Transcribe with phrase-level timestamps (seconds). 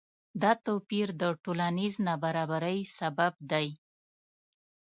[0.41, 3.67] دا توپیر د ټولنیز نابرابری سبب دی.